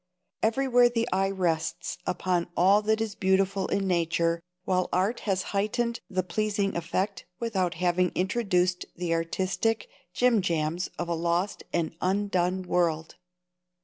[0.41, 5.99] Everywhere the eye rests upon all that is beautiful in nature, while art has heightened
[6.09, 12.63] the pleasing effect without having introduced the artistic jim jams of a lost and undone
[12.63, 13.17] world.